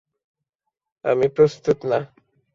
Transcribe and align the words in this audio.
আমি 1.05 1.27
প্রস্তুত 1.35 1.79
না। 1.85 1.99